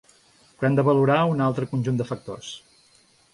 [0.61, 2.51] Però hem de valorar un altre conjunt de factors.